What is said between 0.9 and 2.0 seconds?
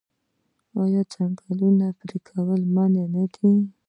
د ځنګلونو